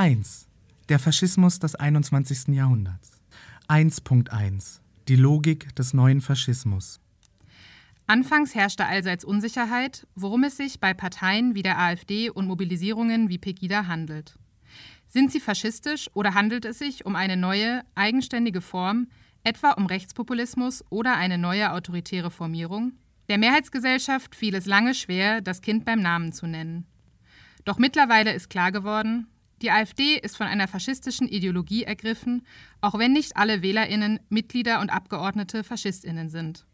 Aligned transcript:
1. 0.00 0.48
Der 0.88 0.98
Faschismus 0.98 1.58
des 1.58 1.74
21. 1.74 2.54
Jahrhunderts. 2.54 3.20
1.1 3.68 4.80
Die 5.08 5.16
Logik 5.16 5.76
des 5.76 5.92
neuen 5.92 6.22
Faschismus. 6.22 7.00
Anfangs 8.06 8.54
herrschte 8.54 8.86
allseits 8.86 9.26
Unsicherheit, 9.26 10.06
worum 10.14 10.44
es 10.44 10.56
sich 10.56 10.80
bei 10.80 10.94
Parteien 10.94 11.54
wie 11.54 11.62
der 11.62 11.78
AfD 11.78 12.30
und 12.30 12.46
Mobilisierungen 12.46 13.28
wie 13.28 13.36
Pegida 13.36 13.88
handelt. 13.88 14.38
Sind 15.06 15.32
sie 15.32 15.38
faschistisch 15.38 16.08
oder 16.14 16.32
handelt 16.32 16.64
es 16.64 16.78
sich 16.78 17.04
um 17.04 17.14
eine 17.14 17.36
neue, 17.36 17.82
eigenständige 17.94 18.62
Form, 18.62 19.08
etwa 19.44 19.72
um 19.72 19.84
Rechtspopulismus 19.84 20.82
oder 20.88 21.18
eine 21.18 21.36
neue 21.36 21.72
autoritäre 21.72 22.30
Formierung? 22.30 22.94
Der 23.28 23.36
Mehrheitsgesellschaft 23.36 24.34
fiel 24.34 24.54
es 24.54 24.64
lange 24.64 24.94
schwer, 24.94 25.42
das 25.42 25.60
Kind 25.60 25.84
beim 25.84 26.00
Namen 26.00 26.32
zu 26.32 26.46
nennen. 26.46 26.86
Doch 27.66 27.76
mittlerweile 27.76 28.32
ist 28.32 28.48
klar 28.48 28.72
geworden, 28.72 29.26
die 29.62 29.70
AfD 29.70 30.16
ist 30.16 30.36
von 30.36 30.46
einer 30.46 30.68
faschistischen 30.68 31.28
Ideologie 31.28 31.84
ergriffen, 31.84 32.46
auch 32.80 32.98
wenn 32.98 33.12
nicht 33.12 33.36
alle 33.36 33.62
Wählerinnen 33.62 34.20
Mitglieder 34.28 34.80
und 34.80 34.90
Abgeordnete 34.90 35.64
Faschistinnen 35.64 36.30
sind. 36.30 36.66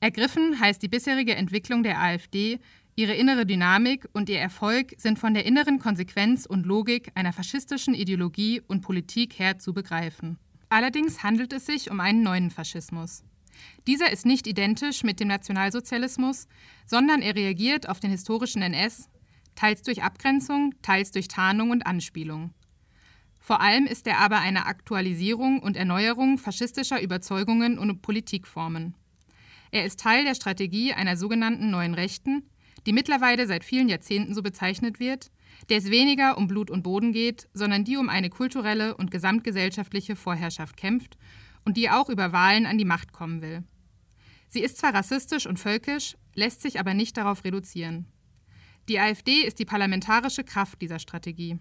Ergriffen 0.00 0.60
heißt 0.60 0.82
die 0.82 0.88
bisherige 0.88 1.34
Entwicklung 1.34 1.82
der 1.82 2.00
AfD, 2.00 2.60
ihre 2.94 3.14
innere 3.14 3.44
Dynamik 3.44 4.08
und 4.12 4.28
ihr 4.28 4.38
Erfolg 4.38 4.94
sind 4.98 5.18
von 5.18 5.34
der 5.34 5.46
inneren 5.46 5.78
Konsequenz 5.78 6.46
und 6.46 6.66
Logik 6.66 7.10
einer 7.14 7.32
faschistischen 7.32 7.94
Ideologie 7.94 8.62
und 8.66 8.82
Politik 8.82 9.38
her 9.38 9.58
zu 9.58 9.74
begreifen. 9.74 10.38
Allerdings 10.68 11.22
handelt 11.22 11.52
es 11.52 11.66
sich 11.66 11.90
um 11.90 12.00
einen 12.00 12.22
neuen 12.22 12.50
Faschismus. 12.50 13.22
Dieser 13.86 14.12
ist 14.12 14.26
nicht 14.26 14.46
identisch 14.46 15.02
mit 15.02 15.20
dem 15.20 15.28
Nationalsozialismus, 15.28 16.46
sondern 16.86 17.22
er 17.22 17.34
reagiert 17.34 17.88
auf 17.88 18.00
den 18.00 18.10
historischen 18.10 18.62
NS, 18.62 19.08
teils 19.56 19.82
durch 19.82 20.02
Abgrenzung, 20.02 20.74
teils 20.82 21.10
durch 21.10 21.28
Tarnung 21.28 21.70
und 21.70 21.86
Anspielung. 21.86 22.52
Vor 23.40 23.60
allem 23.60 23.86
ist 23.86 24.06
er 24.06 24.18
aber 24.18 24.38
eine 24.38 24.66
Aktualisierung 24.66 25.60
und 25.60 25.76
Erneuerung 25.76 26.38
faschistischer 26.38 27.00
Überzeugungen 27.00 27.78
und 27.78 28.02
Politikformen. 28.02 28.94
Er 29.70 29.84
ist 29.84 30.00
Teil 30.00 30.24
der 30.24 30.34
Strategie 30.34 30.92
einer 30.92 31.16
sogenannten 31.16 31.70
neuen 31.70 31.94
Rechten, 31.94 32.48
die 32.86 32.92
mittlerweile 32.92 33.46
seit 33.46 33.64
vielen 33.64 33.88
Jahrzehnten 33.88 34.34
so 34.34 34.42
bezeichnet 34.42 35.00
wird, 35.00 35.30
der 35.68 35.78
es 35.78 35.90
weniger 35.90 36.38
um 36.38 36.46
Blut 36.46 36.70
und 36.70 36.82
Boden 36.82 37.12
geht, 37.12 37.48
sondern 37.52 37.84
die 37.84 37.96
um 37.96 38.08
eine 38.08 38.30
kulturelle 38.30 38.96
und 38.96 39.10
gesamtgesellschaftliche 39.10 40.16
Vorherrschaft 40.16 40.76
kämpft 40.76 41.16
und 41.64 41.76
die 41.76 41.90
auch 41.90 42.08
über 42.08 42.32
Wahlen 42.32 42.66
an 42.66 42.78
die 42.78 42.84
Macht 42.84 43.12
kommen 43.12 43.42
will. 43.42 43.64
Sie 44.48 44.60
ist 44.60 44.78
zwar 44.78 44.94
rassistisch 44.94 45.46
und 45.46 45.58
völkisch, 45.58 46.16
lässt 46.34 46.62
sich 46.62 46.78
aber 46.78 46.94
nicht 46.94 47.16
darauf 47.16 47.44
reduzieren. 47.44 48.06
Die 48.88 49.00
AfD 49.00 49.42
ist 49.42 49.58
die 49.58 49.64
parlamentarische 49.64 50.44
Kraft 50.44 50.80
dieser 50.80 51.00
Strategie. 51.00 51.58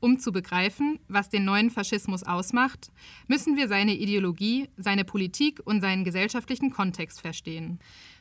Um 0.00 0.18
zu 0.18 0.32
begreifen, 0.32 0.98
was 1.08 1.30
den 1.30 1.44
neuen 1.44 1.70
Faschismus 1.70 2.22
ausmacht, 2.22 2.90
müssen 3.28 3.56
wir 3.56 3.68
seine 3.68 3.94
Ideologie, 3.94 4.68
seine 4.76 5.04
Politik 5.04 5.60
und 5.64 5.80
seinen 5.80 6.04
gesellschaftlichen 6.04 6.70
Kontext 6.70 7.20
verstehen. 7.20 7.78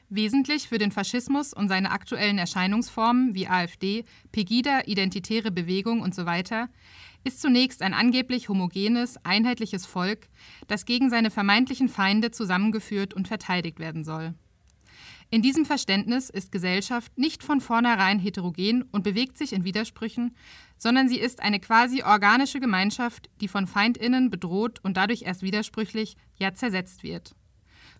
Wesentlich 0.09 0.69
für 0.69 0.77
den 0.77 0.91
Faschismus 0.91 1.53
und 1.53 1.67
seine 1.67 1.91
aktuellen 1.91 2.37
Erscheinungsformen 2.37 3.33
wie 3.33 3.47
AfD, 3.47 4.05
Pegida, 4.31 4.81
Identitäre 4.85 5.51
Bewegung 5.51 6.01
usw. 6.01 6.43
So 6.47 6.67
ist 7.23 7.41
zunächst 7.41 7.81
ein 7.81 7.95
angeblich 7.95 8.47
homogenes, 8.47 9.17
einheitliches 9.25 9.87
Volk, 9.87 10.27
das 10.67 10.85
gegen 10.85 11.09
seine 11.09 11.31
vermeintlichen 11.31 11.89
Feinde 11.89 12.29
zusammengeführt 12.29 13.15
und 13.15 13.27
verteidigt 13.27 13.79
werden 13.79 14.03
soll. 14.03 14.35
In 15.29 15.41
diesem 15.41 15.65
Verständnis 15.65 16.29
ist 16.29 16.51
Gesellschaft 16.51 17.17
nicht 17.17 17.43
von 17.43 17.59
vornherein 17.59 18.19
heterogen 18.19 18.83
und 18.91 19.03
bewegt 19.03 19.37
sich 19.37 19.53
in 19.53 19.63
Widersprüchen, 19.63 20.35
sondern 20.77 21.09
sie 21.09 21.19
ist 21.19 21.41
eine 21.41 21.59
quasi 21.59 22.03
organische 22.03 22.59
Gemeinschaft, 22.59 23.29
die 23.41 23.47
von 23.47 23.67
Feindinnen 23.67 24.29
bedroht 24.29 24.79
und 24.83 24.97
dadurch 24.97 25.23
erst 25.23 25.41
widersprüchlich, 25.41 26.15
ja 26.37 26.53
zersetzt 26.53 27.03
wird. 27.03 27.35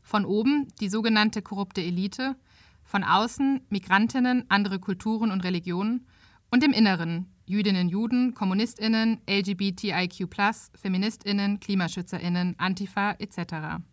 Von 0.02 0.24
oben 0.24 0.68
die 0.80 0.90
sogenannte 0.90 1.42
korrupte 1.42 1.82
Elite, 1.82 2.36
von 2.84 3.04
außen 3.04 3.62
Migrantinnen, 3.70 4.46
andere 4.50 4.80
Kulturen 4.80 5.32
und 5.32 5.44
Religionen 5.44 6.08
und 6.52 6.64
im 6.64 6.72
Inneren 6.72 7.32
Jüdinnen, 7.48 7.90
Juden, 7.90 8.34
Kommunistinnen, 8.34 9.22
LGBTIQ, 9.30 10.28
Feministinnen, 10.74 11.60
Klimaschützerinnen, 11.60 12.56
Antifa 12.58 13.12
etc. 13.20 13.84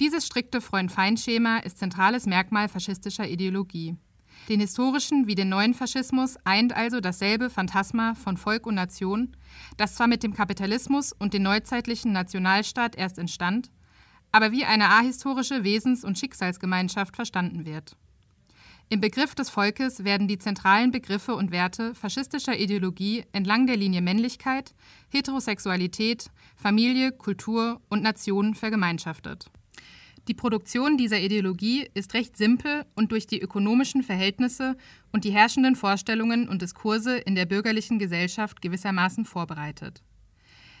Dieses 0.00 0.26
strikte 0.26 0.60
Freund-Feind-Schema 0.60 1.58
ist 1.58 1.78
zentrales 1.78 2.26
Merkmal 2.26 2.68
faschistischer 2.68 3.28
Ideologie. 3.28 3.94
Den 4.48 4.58
historischen 4.58 5.28
wie 5.28 5.36
den 5.36 5.48
neuen 5.48 5.72
Faschismus 5.72 6.36
eint 6.42 6.74
also 6.74 7.00
dasselbe 7.00 7.48
Phantasma 7.48 8.14
von 8.16 8.36
Volk 8.36 8.66
und 8.66 8.74
Nation, 8.74 9.36
das 9.76 9.94
zwar 9.94 10.08
mit 10.08 10.24
dem 10.24 10.34
Kapitalismus 10.34 11.12
und 11.12 11.32
dem 11.32 11.44
neuzeitlichen 11.44 12.12
Nationalstaat 12.12 12.96
erst 12.96 13.18
entstand, 13.18 13.70
aber 14.32 14.50
wie 14.50 14.64
eine 14.64 14.90
ahistorische 14.90 15.62
Wesens- 15.62 16.04
und 16.04 16.18
Schicksalsgemeinschaft 16.18 17.14
verstanden 17.14 17.64
wird. 17.64 17.96
Im 18.88 19.00
Begriff 19.00 19.36
des 19.36 19.48
Volkes 19.48 20.02
werden 20.04 20.26
die 20.26 20.38
zentralen 20.38 20.90
Begriffe 20.90 21.36
und 21.36 21.52
Werte 21.52 21.94
faschistischer 21.94 22.58
Ideologie 22.58 23.24
entlang 23.32 23.66
der 23.66 23.76
Linie 23.76 24.02
Männlichkeit, 24.02 24.74
Heterosexualität, 25.08 26.30
Familie, 26.56 27.12
Kultur 27.12 27.80
und 27.88 28.02
Nation 28.02 28.54
vergemeinschaftet. 28.54 29.50
Die 30.26 30.34
Produktion 30.34 30.96
dieser 30.96 31.20
Ideologie 31.20 31.86
ist 31.92 32.14
recht 32.14 32.36
simpel 32.36 32.86
und 32.94 33.12
durch 33.12 33.26
die 33.26 33.40
ökonomischen 33.40 34.02
Verhältnisse 34.02 34.74
und 35.12 35.24
die 35.24 35.32
herrschenden 35.32 35.76
Vorstellungen 35.76 36.48
und 36.48 36.62
Diskurse 36.62 37.18
in 37.18 37.34
der 37.34 37.44
bürgerlichen 37.44 37.98
Gesellschaft 37.98 38.62
gewissermaßen 38.62 39.26
vorbereitet. 39.26 40.02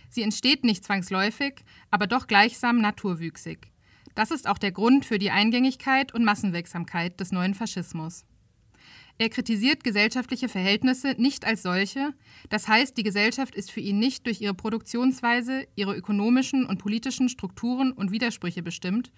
Sie 0.08 0.22
entsteht 0.22 0.64
nicht 0.64 0.84
zwangsläufig, 0.84 1.56
aber 1.90 2.06
doch 2.06 2.26
gleichsam 2.26 2.80
naturwüchsig. 2.80 3.70
Das 4.14 4.30
ist 4.30 4.48
auch 4.48 4.58
der 4.58 4.72
Grund 4.72 5.04
für 5.04 5.18
die 5.18 5.30
Eingängigkeit 5.30 6.14
und 6.14 6.24
Massenwirksamkeit 6.24 7.20
des 7.20 7.32
neuen 7.32 7.54
Faschismus. 7.54 8.24
Er 9.18 9.28
kritisiert 9.28 9.84
gesellschaftliche 9.84 10.48
Verhältnisse 10.48 11.14
nicht 11.18 11.44
als 11.46 11.62
solche, 11.62 12.14
das 12.48 12.66
heißt, 12.66 12.96
die 12.96 13.04
Gesellschaft 13.04 13.54
ist 13.54 13.70
für 13.70 13.80
ihn 13.80 13.98
nicht 13.98 14.26
durch 14.26 14.40
ihre 14.40 14.54
Produktionsweise, 14.54 15.66
ihre 15.76 15.94
ökonomischen 15.94 16.64
und 16.66 16.78
politischen 16.78 17.28
Strukturen 17.28 17.92
und 17.92 18.10
Widersprüche 18.10 18.62
bestimmt, 18.62 19.12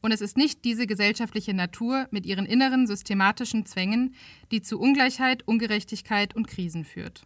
und 0.00 0.12
es 0.12 0.20
ist 0.20 0.36
nicht 0.36 0.64
diese 0.64 0.86
gesellschaftliche 0.86 1.54
Natur 1.54 2.06
mit 2.10 2.26
ihren 2.26 2.46
inneren 2.46 2.86
systematischen 2.86 3.66
Zwängen, 3.66 4.14
die 4.50 4.62
zu 4.62 4.78
Ungleichheit, 4.78 5.46
Ungerechtigkeit 5.46 6.34
und 6.36 6.46
Krisen 6.46 6.84
führt. 6.84 7.22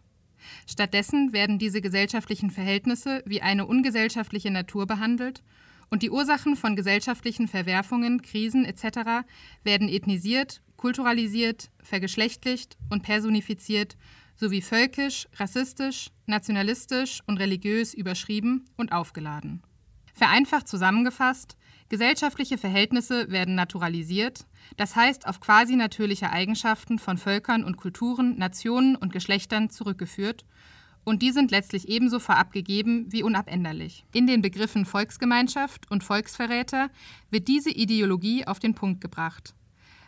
Stattdessen 0.67 1.33
werden 1.33 1.59
diese 1.59 1.81
gesellschaftlichen 1.81 2.49
Verhältnisse 2.49 3.23
wie 3.25 3.41
eine 3.41 3.65
ungesellschaftliche 3.65 4.51
Natur 4.51 4.85
behandelt 4.85 5.43
und 5.89 6.01
die 6.01 6.09
Ursachen 6.09 6.55
von 6.55 6.75
gesellschaftlichen 6.75 7.47
Verwerfungen, 7.47 8.21
Krisen 8.21 8.65
etc. 8.65 9.25
werden 9.63 9.87
ethnisiert, 9.87 10.61
kulturalisiert, 10.75 11.69
vergeschlechtlicht 11.81 12.77
und 12.89 13.03
personifiziert 13.03 13.95
sowie 14.35 14.61
völkisch, 14.61 15.27
rassistisch, 15.35 16.09
nationalistisch 16.25 17.21
und 17.27 17.37
religiös 17.37 17.93
überschrieben 17.93 18.65
und 18.75 18.91
aufgeladen. 18.91 19.61
Vereinfacht 20.13 20.67
zusammengefasst, 20.67 21.55
gesellschaftliche 21.93 22.57
Verhältnisse 22.57 23.29
werden 23.29 23.53
naturalisiert, 23.53 24.47
das 24.77 24.95
heißt 24.95 25.27
auf 25.27 25.39
quasi 25.39 25.75
natürliche 25.75 26.31
Eigenschaften 26.31 26.97
von 26.97 27.19
Völkern 27.19 27.63
und 27.63 27.77
Kulturen, 27.77 28.35
Nationen 28.35 28.95
und 28.95 29.13
Geschlechtern 29.13 29.69
zurückgeführt, 29.69 30.43
und 31.03 31.21
die 31.21 31.29
sind 31.29 31.51
letztlich 31.51 31.87
ebenso 31.89 32.17
vorab 32.17 32.51
gegeben 32.51 33.05
wie 33.09 33.21
unabänderlich. 33.21 34.05
In 34.11 34.25
den 34.25 34.41
Begriffen 34.41 34.87
Volksgemeinschaft 34.87 35.91
und 35.91 36.03
Volksverräter 36.03 36.89
wird 37.29 37.47
diese 37.47 37.69
Ideologie 37.69 38.47
auf 38.47 38.57
den 38.57 38.73
Punkt 38.73 38.99
gebracht. 38.99 39.53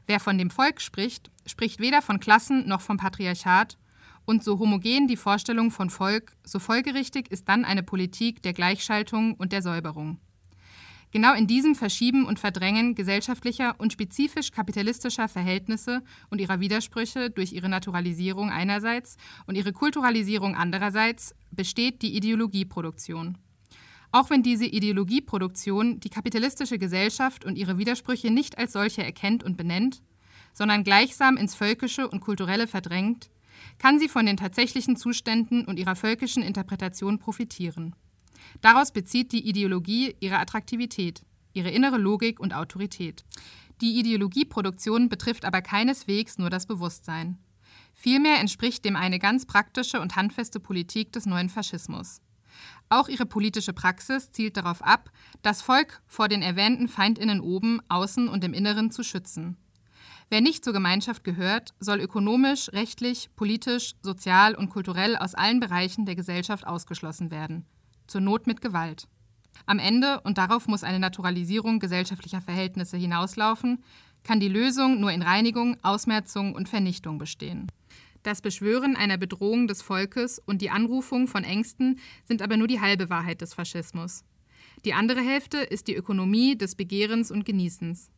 Wer 0.07 0.19
von 0.19 0.39
dem 0.39 0.49
Volk 0.49 0.81
spricht, 0.81 1.29
spricht 1.45 1.79
weder 1.79 2.01
von 2.01 2.19
Klassen 2.19 2.67
noch 2.67 2.81
vom 2.81 2.97
Patriarchat, 2.97 3.77
und 4.25 4.43
so 4.43 4.57
homogen 4.57 5.07
die 5.07 5.17
Vorstellung 5.17 5.69
von 5.69 5.91
Volk, 5.91 6.35
so 6.43 6.57
folgerichtig 6.57 7.29
ist 7.29 7.47
dann 7.47 7.63
eine 7.63 7.83
Politik 7.83 8.41
der 8.41 8.53
Gleichschaltung 8.53 9.35
und 9.35 9.51
der 9.51 9.61
Säuberung. 9.61 10.17
Genau 11.15 11.33
in 11.33 11.47
diesem 11.47 11.75
Verschieben 11.75 12.25
und 12.25 12.39
Verdrängen 12.39 12.93
gesellschaftlicher 12.93 13.75
und 13.77 13.93
spezifisch 13.93 14.51
kapitalistischer 14.51 15.29
Verhältnisse 15.29 16.03
und 16.29 16.41
ihrer 16.41 16.59
Widersprüche 16.59 17.29
durch 17.29 17.53
ihre 17.53 17.69
Naturalisierung 17.69 18.49
einerseits 18.49 19.15
und 19.47 19.55
ihre 19.55 19.71
Kulturalisierung 19.71 20.57
andererseits 20.57 21.33
besteht 21.51 22.01
die 22.01 22.17
Ideologieproduktion. 22.17 23.37
Auch 24.11 24.29
wenn 24.29 24.43
diese 24.43 24.65
Ideologieproduktion 24.65 26.01
die 26.01 26.09
kapitalistische 26.09 26.77
Gesellschaft 26.77 27.45
und 27.45 27.57
ihre 27.57 27.77
Widersprüche 27.77 28.29
nicht 28.29 28.57
als 28.57 28.73
solche 28.73 29.01
erkennt 29.01 29.41
und 29.41 29.55
benennt, 29.55 30.03
sondern 30.51 30.83
gleichsam 30.83 31.37
ins 31.37 31.55
Völkische 31.55 32.09
und 32.09 32.19
Kulturelle 32.19 32.67
verdrängt, 32.67 33.29
kann 33.77 33.99
sie 33.99 34.09
von 34.09 34.25
den 34.25 34.35
tatsächlichen 34.35 34.97
Zuständen 34.97 35.63
und 35.63 35.79
ihrer 35.79 35.95
völkischen 35.95 36.43
Interpretation 36.43 37.19
profitieren. 37.19 37.95
Daraus 38.61 38.91
bezieht 38.91 39.31
die 39.31 39.47
Ideologie 39.47 40.15
ihre 40.19 40.39
Attraktivität, 40.39 41.23
ihre 41.53 41.69
innere 41.69 41.97
Logik 41.97 42.39
und 42.39 42.53
Autorität. 42.53 43.23
Die 43.81 43.99
Ideologieproduktion 43.99 45.09
betrifft 45.09 45.45
aber 45.45 45.61
keineswegs 45.61 46.37
nur 46.37 46.49
das 46.49 46.65
Bewusstsein. 46.65 47.37
Vielmehr 47.93 48.39
entspricht 48.39 48.85
dem 48.85 48.95
eine 48.95 49.19
ganz 49.19 49.45
praktische 49.45 49.99
und 50.01 50.15
handfeste 50.15 50.59
Politik 50.59 51.11
des 51.11 51.25
neuen 51.25 51.49
Faschismus. 51.49 52.21
Auch 52.89 53.09
ihre 53.09 53.25
politische 53.25 53.73
Praxis 53.73 54.31
zielt 54.31 54.57
darauf 54.57 54.81
ab, 54.81 55.11
das 55.41 55.61
Volk 55.61 56.01
vor 56.05 56.27
den 56.27 56.41
erwähnten 56.41 56.87
Feindinnen 56.87 57.41
oben, 57.41 57.81
außen 57.89 58.29
und 58.29 58.43
im 58.43 58.53
Inneren 58.53 58.91
zu 58.91 59.03
schützen. 59.03 59.57
Wer 60.29 60.41
nicht 60.41 60.63
zur 60.63 60.73
Gemeinschaft 60.73 61.23
gehört, 61.23 61.73
soll 61.79 61.99
ökonomisch, 61.99 62.69
rechtlich, 62.73 63.29
politisch, 63.35 63.95
sozial 64.01 64.55
und 64.55 64.69
kulturell 64.69 65.15
aus 65.15 65.35
allen 65.35 65.59
Bereichen 65.59 66.05
der 66.05 66.15
Gesellschaft 66.15 66.65
ausgeschlossen 66.65 67.29
werden. 67.31 67.65
Zur 68.07 68.21
Not 68.21 68.47
mit 68.47 68.61
Gewalt. 68.61 69.07
Am 69.65 69.79
Ende, 69.79 70.21
und 70.21 70.37
darauf 70.37 70.67
muss 70.67 70.83
eine 70.83 70.99
Naturalisierung 70.99 71.79
gesellschaftlicher 71.79 72.41
Verhältnisse 72.41 72.97
hinauslaufen, 72.97 73.83
kann 74.23 74.39
die 74.39 74.47
Lösung 74.47 74.99
nur 74.99 75.11
in 75.11 75.21
Reinigung, 75.21 75.77
Ausmerzung 75.83 76.53
und 76.55 76.69
Vernichtung 76.69 77.17
bestehen. 77.17 77.71
Das 78.23 78.41
Beschwören 78.41 78.95
einer 78.95 79.17
Bedrohung 79.17 79.67
des 79.67 79.83
Volkes 79.83 80.41
und 80.45 80.61
die 80.61 80.71
Anrufung 80.71 81.27
von 81.27 81.43
Ängsten 81.43 81.99
sind 82.23 82.41
aber 82.41 82.57
nur 82.57 82.67
die 82.67 82.81
halbe 82.81 83.09
Wahrheit 83.11 83.41
des 83.41 83.53
Faschismus. 83.53 84.23
Die 84.83 84.93
andere 84.93 85.21
Hälfte 85.21 85.59
ist 85.59 85.87
die 85.87 85.95
Ökonomie 85.95 86.57
des 86.57 86.75
Begehrens 86.75 87.29
und 87.29 87.45
Genießens. 87.45 88.09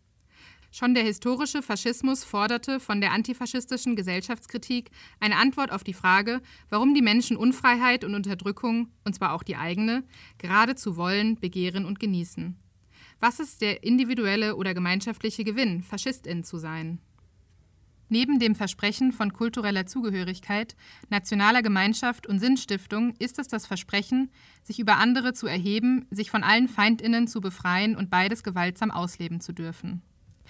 Schon 0.78 0.94
der 0.94 1.04
historische 1.04 1.64
Faschismus 1.64 2.24
forderte 2.24 2.80
von 2.80 3.02
der 3.02 3.12
antifaschistischen 3.12 3.96
Gesellschaftskritik 3.96 4.92
eine 5.20 5.38
Antwort 5.38 5.72
auf 5.72 5.84
die 5.84 5.96
Frage, 5.96 6.40
warum 6.70 6.94
die 6.94 7.02
Menschen 7.02 7.36
Unfreiheit 7.36 8.04
und 8.04 8.14
Unterdrückung, 8.14 8.92
und 9.04 9.16
zwar 9.16 9.34
auch 9.34 9.42
die 9.42 9.56
eigene, 9.56 10.04
geradezu 10.38 10.96
wollen, 10.96 11.40
begehren 11.40 11.84
und 11.84 12.00
genießen. 12.00 12.60
Was 13.20 13.40
ist 13.40 13.62
der 13.62 13.84
individuelle 13.84 14.56
oder 14.56 14.76
gemeinschaftliche 14.76 15.44
Gewinn, 15.44 15.82
Faschistin 15.82 16.44
zu 16.44 16.60
sein? 16.60 17.00
Neben 18.08 18.38
dem 18.38 18.54
Versprechen 18.54 19.12
von 19.12 19.34
kultureller 19.34 19.88
Zugehörigkeit, 19.88 20.76
nationaler 21.10 21.64
Gemeinschaft 21.64 22.28
und 22.28 22.38
Sinnstiftung 22.38 23.16
ist 23.18 23.40
es 23.40 23.48
das 23.48 23.66
Versprechen, 23.66 24.30
sich 24.62 24.78
über 24.78 24.98
andere 24.98 25.34
zu 25.34 25.48
erheben, 25.48 26.06
sich 26.12 26.30
von 26.30 26.44
allen 26.44 26.68
Feindinnen 26.68 27.28
zu 27.28 27.42
befreien 27.42 27.96
und 27.96 28.12
beides 28.12 28.44
gewaltsam 28.44 28.92
ausleben 28.92 29.42
zu 29.42 29.54
dürfen. 29.54 30.04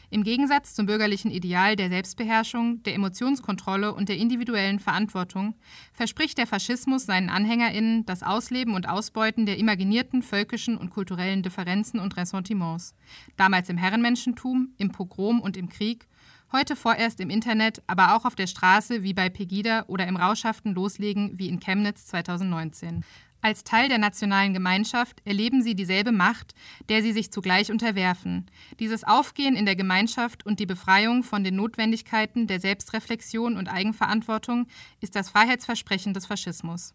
Im 0.09 0.23
Gegensatz 0.23 0.73
zum 0.73 0.85
bürgerlichen 0.85 1.31
Ideal 1.31 1.75
der 1.75 1.89
Selbstbeherrschung, 1.89 2.81
der 2.83 2.95
Emotionskontrolle 2.95 3.93
und 3.93 4.07
der 4.07 4.15
individuellen 4.15 4.79
Verantwortung 4.79 5.55
verspricht 5.91 6.37
der 6.37 6.47
Faschismus 6.47 7.05
seinen 7.05 7.29
Anhängerinnen 7.29 8.05
das 8.05 8.23
Ausleben 8.23 8.73
und 8.73 8.87
Ausbeuten 8.87 9.45
der 9.45 9.57
imaginierten 9.57 10.23
völkischen 10.23 10.77
und 10.77 10.91
kulturellen 10.91 11.43
Differenzen 11.43 11.99
und 11.99 12.15
Ressentiments, 12.15 12.95
damals 13.35 13.67
im 13.67 13.77
Herrenmenschentum, 13.77 14.69
im 14.77 14.93
Pogrom 14.93 15.41
und 15.41 15.57
im 15.57 15.67
Krieg, 15.67 16.07
heute 16.53 16.77
vorerst 16.77 17.19
im 17.19 17.29
Internet, 17.29 17.81
aber 17.87 18.15
auch 18.15 18.23
auf 18.23 18.35
der 18.35 18.47
Straße 18.47 19.03
wie 19.03 19.13
bei 19.13 19.27
Pegida 19.27 19.83
oder 19.87 20.07
im 20.07 20.15
rauschhaften 20.15 20.73
Loslegen 20.73 21.37
wie 21.37 21.49
in 21.49 21.59
Chemnitz 21.59 22.05
2019. 22.07 23.03
Als 23.41 23.63
Teil 23.63 23.87
der 23.87 23.99
nationalen 23.99 24.53
Gemeinschaft 24.53 25.21
erleben 25.25 25.61
sie 25.61 25.75
dieselbe 25.75 26.11
Macht, 26.11 26.53
der 26.89 27.01
sie 27.01 27.11
sich 27.11 27.31
zugleich 27.31 27.71
unterwerfen. 27.71 28.49
Dieses 28.79 29.03
Aufgehen 29.03 29.55
in 29.55 29.65
der 29.65 29.75
Gemeinschaft 29.75 30.45
und 30.45 30.59
die 30.59 30.65
Befreiung 30.65 31.23
von 31.23 31.43
den 31.43 31.55
Notwendigkeiten 31.55 32.47
der 32.47 32.59
Selbstreflexion 32.59 33.55
und 33.55 33.67
Eigenverantwortung 33.67 34.67
ist 35.01 35.15
das 35.15 35.29
Freiheitsversprechen 35.29 36.13
des 36.13 36.25
Faschismus. 36.25 36.93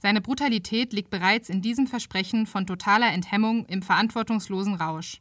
Seine 0.00 0.20
Brutalität 0.20 0.92
liegt 0.92 1.10
bereits 1.10 1.48
in 1.48 1.60
diesem 1.60 1.86
Versprechen 1.86 2.46
von 2.46 2.66
totaler 2.66 3.12
Enthemmung 3.12 3.66
im 3.66 3.82
verantwortungslosen 3.82 4.74
Rausch. 4.74 5.20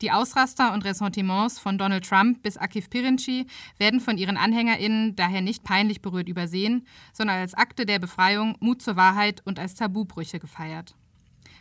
Die 0.00 0.10
Ausraster 0.10 0.72
und 0.72 0.84
Ressentiments 0.84 1.58
von 1.58 1.78
Donald 1.78 2.06
Trump 2.06 2.42
bis 2.42 2.56
Akif 2.56 2.90
Pirinci 2.90 3.46
werden 3.78 4.00
von 4.00 4.18
ihren 4.18 4.36
AnhängerInnen 4.36 5.16
daher 5.16 5.40
nicht 5.40 5.64
peinlich 5.64 6.00
berührt 6.00 6.28
übersehen, 6.28 6.86
sondern 7.12 7.38
als 7.38 7.54
Akte 7.54 7.86
der 7.86 7.98
Befreiung, 7.98 8.56
Mut 8.60 8.82
zur 8.82 8.96
Wahrheit 8.96 9.42
und 9.44 9.58
als 9.58 9.74
Tabubrüche 9.74 10.38
gefeiert. 10.38 10.94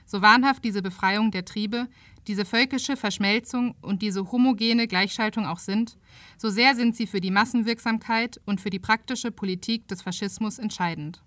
So 0.05 0.23
wahnhaft 0.23 0.63
diese 0.63 0.81
Befreiung 0.81 1.29
der 1.29 1.45
Triebe, 1.45 1.87
diese 2.27 2.43
völkische 2.43 2.97
Verschmelzung 2.97 3.75
und 3.81 4.01
diese 4.01 4.31
homogene 4.31 4.87
Gleichschaltung 4.87 5.45
auch 5.45 5.59
sind, 5.59 5.97
so 6.37 6.49
sehr 6.49 6.75
sind 6.75 6.95
sie 6.95 7.05
für 7.05 7.21
die 7.21 7.29
Massenwirksamkeit 7.29 8.41
und 8.45 8.59
für 8.59 8.71
die 8.71 8.79
praktische 8.79 9.31
Politik 9.31 9.87
des 9.87 10.01
Faschismus 10.01 10.57
entscheidend. 10.57 11.21